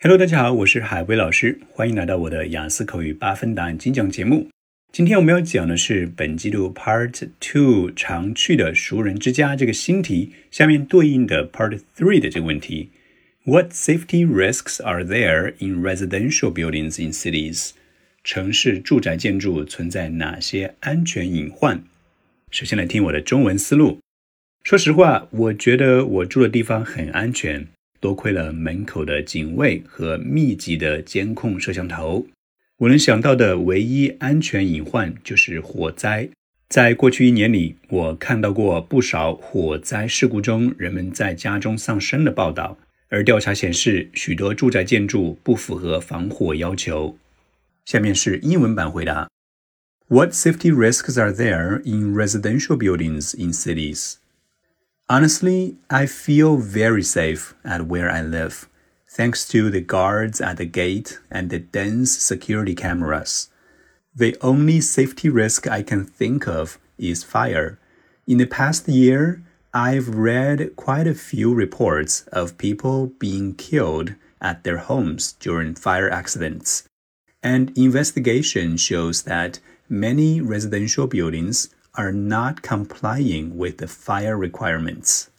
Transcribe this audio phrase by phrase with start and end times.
[0.00, 4.48] Hello，大家好，我是海威老师，欢迎来到我的雅思口语八分答案精讲节目。
[4.92, 12.90] 今天我们要讲的是本季度 Part Two 常去的熟人之家这个新题下面对应的 Part Three 的这个问题
[13.42, 17.70] ：What safety risks are there in residential buildings in cities？
[18.22, 21.82] 城市住宅建筑存在哪些安全隐患？
[22.52, 23.98] 首先来听我的中文思路。
[24.62, 27.66] 说实话，我觉得我住的地方很安全。
[28.00, 32.26] 多亏了门口的警卫和密集的监控摄像头，
[32.78, 36.28] 我能想到的唯一安全隐患就是火灾。
[36.68, 42.76] 在过去一年里，我看到过不少火灾事故中人们在家中丧生的报道，
[43.08, 47.16] 而调查显示，许多住宅建筑不符合防火要求。
[47.86, 49.30] 下面是英文版回答
[50.08, 54.16] ：What safety risks are there in residential buildings in cities?
[55.10, 58.68] Honestly, I feel very safe at where I live,
[59.08, 63.48] thanks to the guards at the gate and the dense security cameras.
[64.14, 67.78] The only safety risk I can think of is fire.
[68.26, 69.42] In the past year,
[69.72, 76.10] I've read quite a few reports of people being killed at their homes during fire
[76.10, 76.84] accidents.
[77.42, 85.30] And investigation shows that many residential buildings are not complying with the fire requirements.